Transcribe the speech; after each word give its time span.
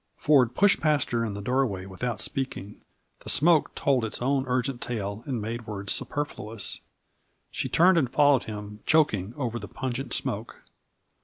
Ford 0.17 0.55
pushed 0.55 0.81
past 0.81 1.11
her 1.11 1.23
in 1.23 1.35
the 1.35 1.43
doorway 1.43 1.85
without 1.85 2.21
speaking; 2.21 2.81
the 3.19 3.29
smoke 3.29 3.75
told 3.75 4.03
its 4.03 4.19
own 4.19 4.45
urgent 4.47 4.81
tale 4.81 5.21
and 5.27 5.39
made 5.39 5.67
words 5.67 5.93
superfluous. 5.93 6.79
She 7.51 7.69
turned 7.69 7.99
and 7.99 8.09
followed 8.09 8.45
him, 8.45 8.79
choking 8.87 9.31
over 9.37 9.59
the 9.59 9.67
pungent 9.67 10.11
smoke. 10.13 10.61